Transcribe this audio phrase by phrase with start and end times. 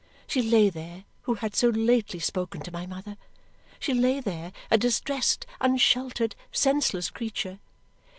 [0.25, 3.17] She lay there, who had so lately spoken to my mother.
[3.79, 7.59] She lay there, a distressed, unsheltered, senseless creature.